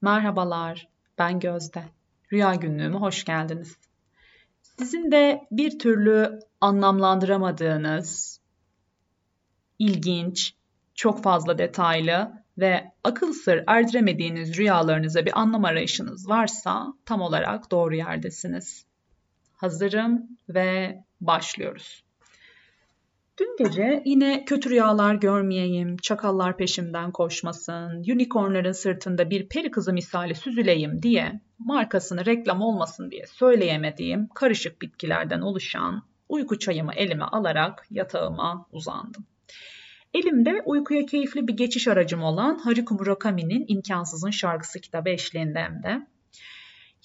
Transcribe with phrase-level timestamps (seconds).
[0.00, 1.84] Merhabalar, ben Gözde.
[2.32, 3.76] Rüya günlüğüme hoş geldiniz.
[4.62, 8.40] Sizin de bir türlü anlamlandıramadığınız,
[9.78, 10.54] ilginç,
[10.94, 17.94] çok fazla detaylı ve akıl sır erdiremediğiniz rüyalarınıza bir anlam arayışınız varsa tam olarak doğru
[17.94, 18.86] yerdesiniz.
[19.54, 22.04] Hazırım ve başlıyoruz.
[23.40, 30.34] Dün gece yine kötü rüyalar görmeyeyim, çakallar peşimden koşmasın, unicornların sırtında bir peri kızı misali
[30.34, 38.66] süzüleyim diye markasını reklam olmasın diye söyleyemediğim karışık bitkilerden oluşan uyku çayımı elime alarak yatağıma
[38.72, 39.26] uzandım.
[40.14, 46.06] Elimde uykuya keyifli bir geçiş aracım olan Haruki Murakami'nin İmkansızın Şarkısı kitabı eşliğinde hem de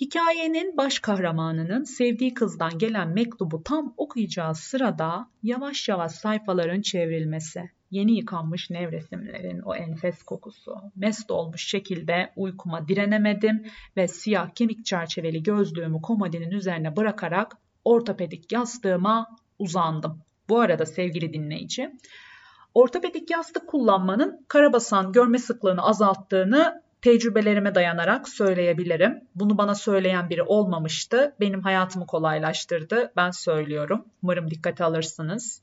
[0.02, 8.18] Hikayenin baş kahramanının sevdiği kızdan gelen mektubu tam okuyacağı sırada yavaş yavaş sayfaların çevrilmesi, yeni
[8.18, 13.66] yıkanmış nevresimlerin o enfes kokusu, mest olmuş şekilde uykuma direnemedim
[13.98, 20.22] ve siyah kemik çerçeveli gözlüğümü komodinin üzerine bırakarak ortopedik yastığıma uzandım.
[20.50, 21.92] Bu arada sevgili dinleyici,
[22.74, 29.22] ortopedik yastık kullanmanın karabasan görme sıklığını azalttığını tecrübelerime dayanarak söyleyebilirim.
[29.36, 31.36] Bunu bana söyleyen biri olmamıştı.
[31.40, 33.12] Benim hayatımı kolaylaştırdı.
[33.16, 34.06] Ben söylüyorum.
[34.24, 35.62] Umarım dikkate alırsınız.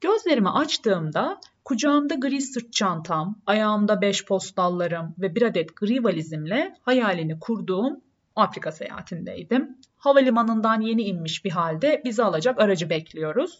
[0.00, 7.40] Gözlerimi açtığımda kucağımda gri sırt çantam, ayağımda beş postallarım ve bir adet gri valizimle hayalini
[7.40, 8.00] kurduğum
[8.36, 9.76] Afrika seyahatindeydim.
[10.06, 13.58] Havalimanından yeni inmiş bir halde bizi alacak aracı bekliyoruz.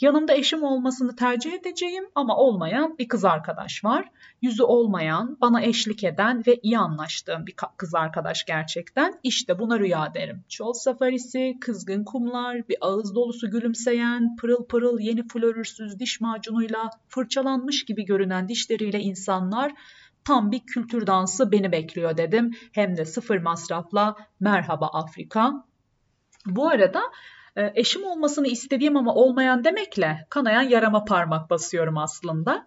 [0.00, 4.08] Yanımda eşim olmasını tercih edeceğim ama olmayan bir kız arkadaş var.
[4.42, 9.20] Yüzü olmayan, bana eşlik eden ve iyi anlaştığım bir kız arkadaş gerçekten.
[9.22, 10.44] İşte buna rüya derim.
[10.48, 17.84] Çol safarisi, kızgın kumlar, bir ağız dolusu gülümseyen, pırıl pırıl yeni florürsüz diş macunuyla fırçalanmış
[17.84, 19.72] gibi görünen dişleriyle insanlar
[20.24, 22.50] tam bir kültür dansı beni bekliyor dedim.
[22.72, 25.69] Hem de sıfır masrafla merhaba Afrika.
[26.46, 27.02] Bu arada
[27.56, 32.66] e, eşim olmasını istediğim ama olmayan demekle kanayan yarama parmak basıyorum aslında.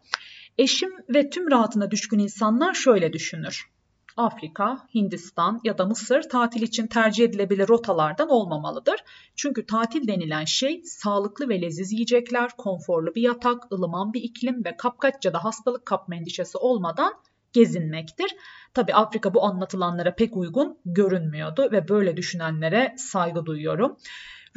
[0.58, 3.74] Eşim ve tüm rahatına düşkün insanlar şöyle düşünür.
[4.18, 9.04] Afrika, Hindistan ya da Mısır tatil için tercih edilebilir rotalardan olmamalıdır.
[9.36, 14.78] Çünkü tatil denilen şey sağlıklı ve leziz yiyecekler, konforlu bir yatak, ılıman bir iklim ve
[14.78, 17.14] kapkaçça da hastalık kapma endişesi olmadan
[17.54, 18.36] gezinmektir.
[18.74, 23.98] Tabi Afrika bu anlatılanlara pek uygun görünmüyordu ve böyle düşünenlere saygı duyuyorum.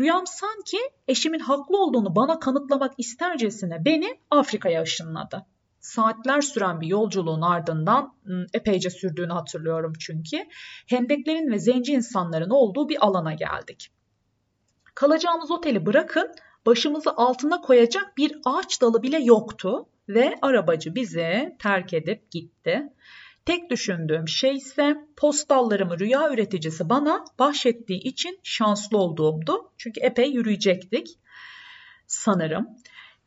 [0.00, 5.46] Rüyam sanki eşimin haklı olduğunu bana kanıtlamak istercesine beni Afrika'ya ışınladı.
[5.80, 8.14] Saatler süren bir yolculuğun ardından
[8.54, 10.36] epeyce sürdüğünü hatırlıyorum çünkü.
[10.86, 13.92] Hendeklerin ve zenci insanların olduğu bir alana geldik.
[14.94, 16.34] Kalacağımız oteli bırakın
[16.66, 22.82] başımızı altına koyacak bir ağaç dalı bile yoktu ve arabacı bizi terk edip gitti.
[23.44, 29.72] Tek düşündüğüm şey ise postallarımı rüya üreticisi bana bahşettiği için şanslı olduğumdu.
[29.76, 31.18] Çünkü epey yürüyecektik
[32.06, 32.68] sanırım.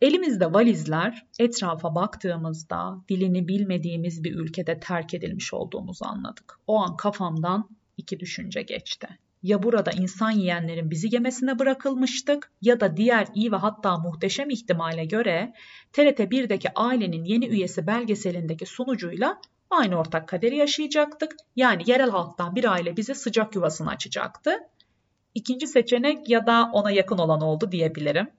[0.02, 6.60] Elimizde valizler etrafa baktığımızda dilini bilmediğimiz bir ülkede terk edilmiş olduğumuzu anladık.
[6.68, 9.08] O an kafamdan iki düşünce geçti.
[9.44, 15.06] Ya burada insan yiyenlerin bizi yemesine bırakılmıştık ya da diğer iyi ve hatta muhteşem ihtimale
[15.06, 15.54] göre
[15.94, 21.36] TRT 1'deki ailenin yeni üyesi belgeselindeki sunucuyla aynı ortak kaderi yaşayacaktık.
[21.56, 24.52] Yani yerel halktan bir aile bize sıcak yuvasını açacaktı.
[25.36, 28.30] İkinci seçenek ya da ona yakın olan oldu diyebilirim.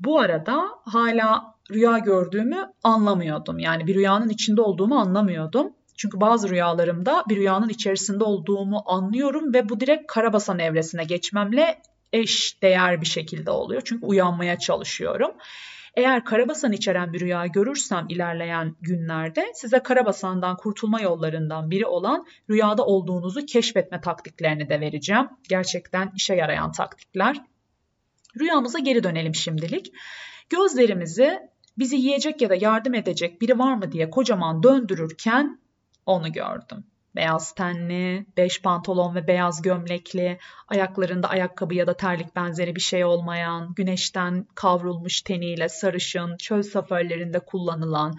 [0.00, 3.58] Bu arada hala rüya gördüğümü anlamıyordum.
[3.58, 5.72] Yani bir rüyanın içinde olduğumu anlamıyordum.
[6.00, 12.62] Çünkü bazı rüyalarımda bir rüyanın içerisinde olduğumu anlıyorum ve bu direkt karabasan evresine geçmemle eş
[12.62, 13.82] değer bir şekilde oluyor.
[13.84, 15.30] Çünkü uyanmaya çalışıyorum.
[15.94, 22.86] Eğer karabasan içeren bir rüya görürsem ilerleyen günlerde size karabasandan kurtulma yollarından biri olan rüyada
[22.86, 25.28] olduğunuzu keşfetme taktiklerini de vereceğim.
[25.48, 27.36] Gerçekten işe yarayan taktikler.
[28.40, 29.92] Rüyamıza geri dönelim şimdilik.
[30.50, 31.40] Gözlerimizi
[31.78, 35.60] bizi yiyecek ya da yardım edecek biri var mı diye kocaman döndürürken
[36.06, 36.84] onu gördüm.
[37.16, 40.38] Beyaz tenli, beş pantolon ve beyaz gömlekli,
[40.68, 47.38] ayaklarında ayakkabı ya da terlik benzeri bir şey olmayan, güneşten kavrulmuş teniyle sarışın, çöl seferlerinde
[47.38, 48.18] kullanılan,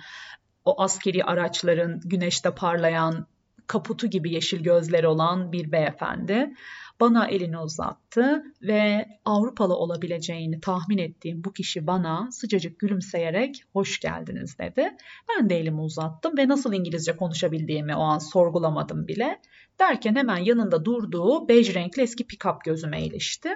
[0.66, 3.28] o askeri araçların güneşte parlayan
[3.68, 6.54] kaputu gibi yeşil gözleri olan bir beyefendi
[7.02, 14.60] bana elini uzattı ve Avrupalı olabileceğini tahmin ettiğim bu kişi bana sıcacık gülümseyerek hoş geldiniz
[14.60, 14.90] dedi.
[15.30, 19.40] Ben de elimi uzattım ve nasıl İngilizce konuşabildiğimi o an sorgulamadım bile.
[19.80, 23.50] Derken hemen yanında durduğu bej renkli eski pikap gözüme ilişti.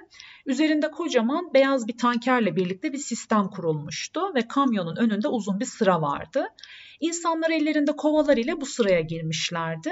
[0.46, 6.02] Üzerinde kocaman beyaz bir tankerle birlikte bir sistem kurulmuştu ve kamyonun önünde uzun bir sıra
[6.02, 6.46] vardı.
[7.00, 9.92] İnsanlar ellerinde kovalar ile bu sıraya girmişlerdi.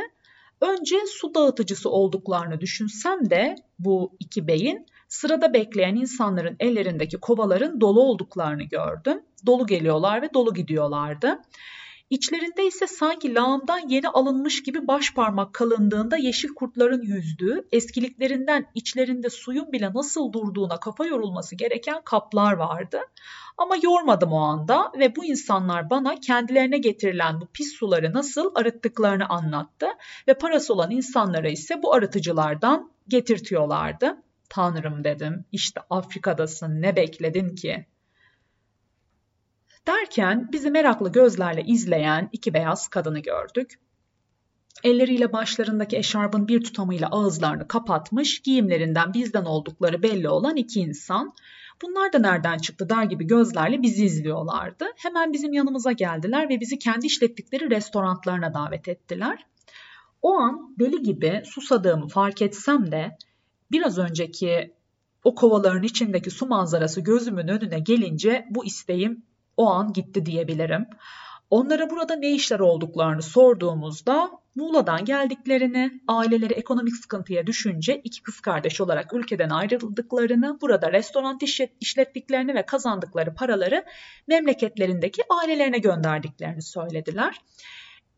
[0.63, 8.01] Önce su dağıtıcısı olduklarını düşünsem de bu iki beyin sırada bekleyen insanların ellerindeki kovaların dolu
[8.01, 9.21] olduklarını gördüm.
[9.45, 11.39] Dolu geliyorlar ve dolu gidiyorlardı.
[12.10, 19.30] İçlerinde ise sanki lağımdan yeni alınmış gibi baş parmak kalınlığında yeşil kurtların yüzdüğü, eskiliklerinden içlerinde
[19.30, 23.00] suyun bile nasıl durduğuna kafa yorulması gereken kaplar vardı.
[23.58, 29.30] Ama yormadım o anda ve bu insanlar bana kendilerine getirilen bu pis suları nasıl arıttıklarını
[29.30, 29.88] anlattı
[30.28, 34.18] ve parası olan insanlara ise bu arıtıcılardan getirtiyorlardı.
[34.50, 37.86] Tanrım dedim, işte Afrika'dasın ne bekledin ki?
[39.88, 43.80] Derken bizi meraklı gözlerle izleyen iki beyaz kadını gördük.
[44.83, 51.33] Elleriyle başlarındaki eşarbın bir tutamıyla ağızlarını kapatmış, giyimlerinden bizden oldukları belli olan iki insan.
[51.81, 54.85] Bunlar da nereden çıktı der gibi gözlerle bizi izliyorlardı.
[54.95, 59.45] Hemen bizim yanımıza geldiler ve bizi kendi işlettikleri restoranlarına davet ettiler.
[60.21, 63.18] O an deli gibi susadığımı fark etsem de
[63.71, 64.74] biraz önceki
[65.24, 69.24] o kovaların içindeki su manzarası gözümün önüne gelince bu isteğim
[69.58, 70.88] o an gitti diyebilirim.
[71.50, 78.82] Onlara burada ne işler olduklarını sorduğumuzda Muğla'dan geldiklerini, aileleri ekonomik sıkıntıya düşünce iki kız kardeş
[78.82, 81.40] olarak ülkeden ayrıldıklarını, burada restoran
[81.80, 83.86] işlettiklerini ve kazandıkları paraları
[84.28, 87.42] memleketlerindeki ailelerine gönderdiklerini söylediler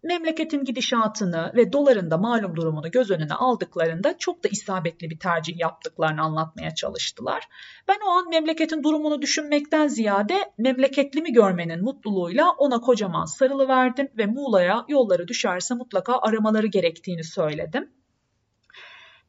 [0.05, 5.59] memleketin gidişatını ve doların da malum durumunu göz önüne aldıklarında çok da isabetli bir tercih
[5.59, 7.43] yaptıklarını anlatmaya çalıştılar.
[7.87, 14.85] Ben o an memleketin durumunu düşünmekten ziyade memleketlimi görmenin mutluluğuyla ona kocaman sarılıverdim ve Muğla'ya
[14.87, 17.89] yolları düşerse mutlaka aramaları gerektiğini söyledim.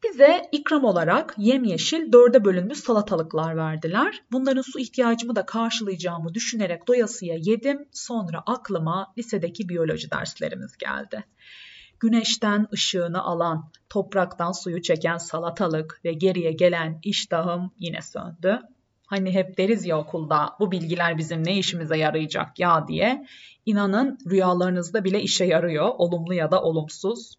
[0.03, 4.23] Bize ikram olarak yemyeşil dörde bölünmüş salatalıklar verdiler.
[4.31, 7.85] Bunların su ihtiyacımı da karşılayacağımı düşünerek doyasıya yedim.
[7.91, 11.23] Sonra aklıma lisedeki biyoloji derslerimiz geldi.
[11.99, 18.61] Güneşten ışığını alan, topraktan suyu çeken salatalık ve geriye gelen iştahım yine söndü.
[19.05, 23.25] Hani hep deriz ya okulda bu bilgiler bizim ne işimize yarayacak ya diye.
[23.65, 27.35] İnanın rüyalarınızda bile işe yarıyor, olumlu ya da olumsuz.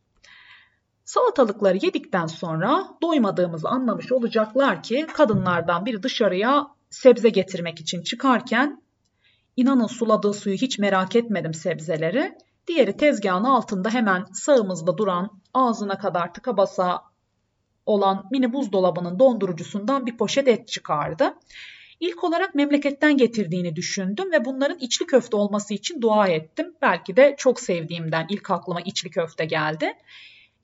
[1.09, 8.83] Salatalıkları yedikten sonra doymadığımızı anlamış olacaklar ki kadınlardan biri dışarıya sebze getirmek için çıkarken
[9.57, 12.35] inanın suladığı suyu hiç merak etmedim sebzeleri.
[12.67, 17.03] Diğeri tezgahın altında hemen sağımızda duran ağzına kadar tıka basa
[17.87, 21.35] olan mini buzdolabının dondurucusundan bir poşet et çıkardı.
[22.01, 26.75] İlk olarak memleketten getirdiğini düşündüm ve bunların içli köfte olması için dua ettim.
[26.83, 29.95] Belki de çok sevdiğimden ilk aklıma içli köfte geldi.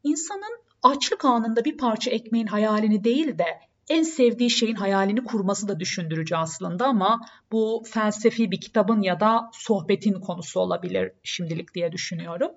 [0.05, 3.47] İnsanın açlık anında bir parça ekmeğin hayalini değil de
[3.89, 7.21] en sevdiği şeyin hayalini kurması da düşündürücü aslında ama
[7.53, 12.51] bu felsefi bir kitabın ya da sohbetin konusu olabilir şimdilik diye düşünüyorum.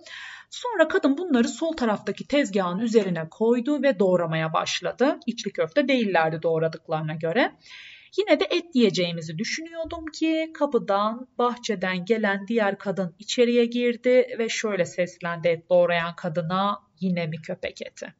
[0.49, 5.19] Sonra kadın bunları sol taraftaki tezgahın üzerine koydu ve doğramaya başladı.
[5.25, 7.55] İçli köfte değillerdi doğradıklarına göre.
[8.17, 14.85] Yine de et diyeceğimizi düşünüyordum ki kapıdan, bahçeden gelen diğer kadın içeriye girdi ve şöyle
[14.85, 18.13] seslendi et doğrayan kadına yine mi köpek eti?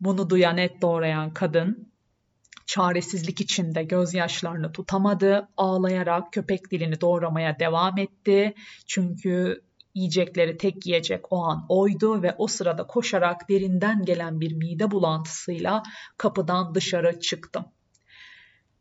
[0.00, 1.94] Bunu duyan et doğrayan kadın
[2.66, 8.54] çaresizlik içinde gözyaşlarını tutamadı, ağlayarak köpek dilini doğramaya devam etti.
[8.86, 9.62] Çünkü
[9.94, 15.82] yiyecekleri tek yiyecek o an oydu ve o sırada koşarak derinden gelen bir mide bulantısıyla
[16.18, 17.64] kapıdan dışarı çıktım.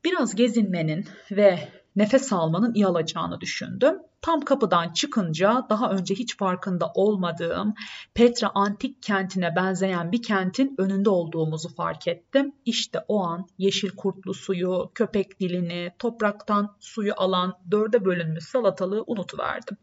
[0.05, 3.99] Biraz gezinmenin ve nefes almanın iyi alacağını düşündüm.
[4.21, 7.73] Tam kapıdan çıkınca daha önce hiç farkında olmadığım
[8.13, 12.53] Petra antik kentine benzeyen bir kentin önünde olduğumuzu fark ettim.
[12.65, 19.77] İşte o an yeşil kurtlu suyu, köpek dilini, topraktan suyu alan dörde bölünmüş salatalığı unutuverdim.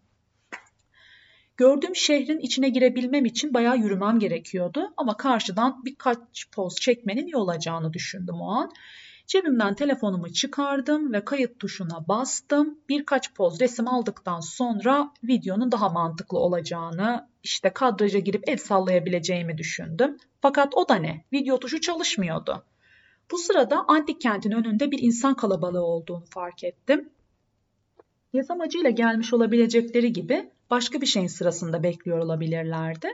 [1.57, 7.93] Gördüğüm şehrin içine girebilmem için bayağı yürümem gerekiyordu ama karşıdan birkaç poz çekmenin iyi olacağını
[7.93, 8.73] düşündüm o an.
[9.31, 12.79] Cebimden telefonumu çıkardım ve kayıt tuşuna bastım.
[12.89, 20.17] Birkaç poz resim aldıktan sonra videonun daha mantıklı olacağını, işte kadraja girip el sallayabileceğimi düşündüm.
[20.41, 21.25] Fakat o da ne?
[21.33, 22.65] Video tuşu çalışmıyordu.
[23.31, 27.09] Bu sırada antik kentin önünde bir insan kalabalığı olduğunu fark ettim.
[28.33, 33.09] Yaz amacıyla gelmiş olabilecekleri gibi başka bir şeyin sırasında bekliyor olabilirlerdi.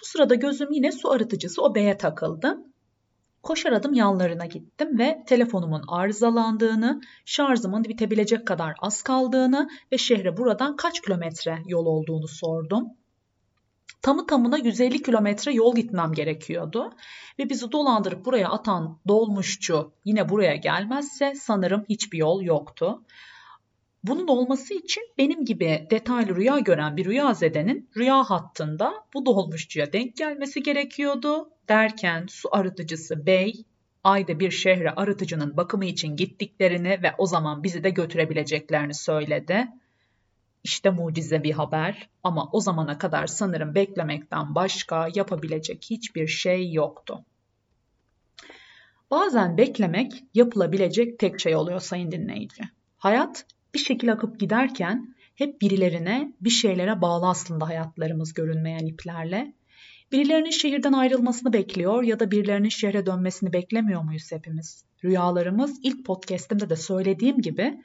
[0.00, 2.58] Bu sırada gözüm yine su arıtıcısı o beye takıldı.
[3.42, 10.76] Koşar adım yanlarına gittim ve telefonumun arızalandığını, şarjımın bitebilecek kadar az kaldığını ve şehre buradan
[10.76, 12.88] kaç kilometre yol olduğunu sordum.
[14.02, 16.92] Tamı tamına 150 kilometre yol gitmem gerekiyordu
[17.38, 23.02] ve bizi dolandırıp buraya atan dolmuşçu yine buraya gelmezse sanırım hiçbir yol yoktu.
[24.04, 29.92] Bunun olması için benim gibi detaylı rüya gören bir rüya zedenin rüya hattında bu dolmuşçuya
[29.92, 31.50] denk gelmesi gerekiyordu.
[31.68, 33.64] Derken su arıtıcısı bey
[34.04, 39.68] ayda bir şehre arıtıcının bakımı için gittiklerini ve o zaman bizi de götürebileceklerini söyledi.
[40.64, 47.24] İşte mucize bir haber ama o zamana kadar sanırım beklemekten başka yapabilecek hiçbir şey yoktu.
[49.10, 52.62] Bazen beklemek yapılabilecek tek şey oluyor sayın dinleyici.
[52.98, 59.54] Hayat bir şekilde akıp giderken hep birilerine, bir şeylere bağlı aslında hayatlarımız görünmeyen iplerle.
[60.12, 64.84] Birilerinin şehirden ayrılmasını bekliyor ya da birilerinin şehre dönmesini beklemiyor muyuz hepimiz?
[65.04, 67.82] Rüyalarımız ilk podcast'imde de söylediğim gibi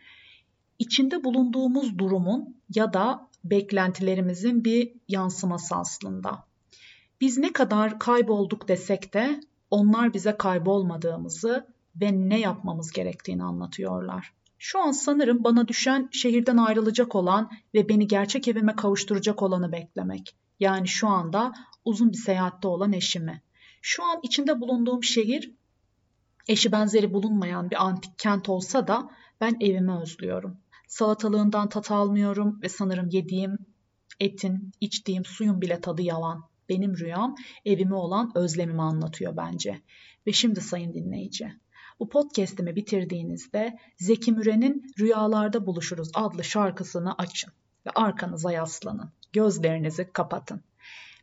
[0.79, 6.45] içinde bulunduğumuz durumun ya da beklentilerimizin bir yansıması aslında.
[7.21, 9.39] Biz ne kadar kaybolduk desek de
[9.71, 11.67] onlar bize kaybolmadığımızı
[12.01, 14.33] ve ne yapmamız gerektiğini anlatıyorlar.
[14.67, 20.35] Şu an sanırım bana düşen şehirden ayrılacak olan ve beni gerçek evime kavuşturacak olanı beklemek.
[20.59, 21.53] Yani şu anda
[21.85, 23.41] uzun bir seyahatte olan eşimi.
[23.81, 25.51] Şu an içinde bulunduğum şehir
[26.47, 29.09] eşi benzeri bulunmayan bir antik kent olsa da
[29.41, 30.57] ben evimi özlüyorum.
[30.87, 33.57] Salatalığından tat almıyorum ve sanırım yediğim
[34.19, 36.43] etin, içtiğim suyun bile tadı yalan.
[36.69, 39.81] Benim rüyam evime olan özlemimi anlatıyor bence.
[40.27, 41.53] Ve şimdi sayın dinleyici,
[41.99, 47.51] bu podcast'imi bitirdiğinizde Zeki Müren'in Rüyalarda Buluşuruz adlı şarkısını açın
[47.85, 49.11] ve arkanıza yaslanın.
[49.33, 50.61] Gözlerinizi kapatın.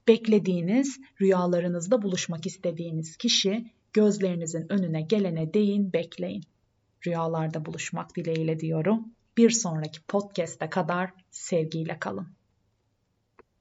[0.09, 6.43] Beklediğiniz, rüyalarınızda buluşmak istediğiniz kişi gözlerinizin önüne gelene değin, bekleyin.
[7.07, 9.09] Rüyalarda buluşmak dileğiyle diyorum.
[9.37, 12.29] Bir sonraki podcast'e kadar sevgiyle kalın.